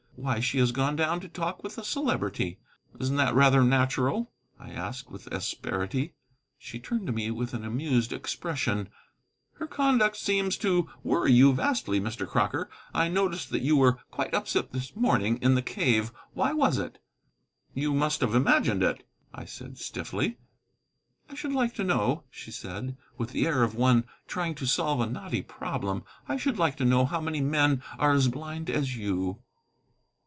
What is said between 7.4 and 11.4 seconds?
an amused expression. "Her conduct seems to worry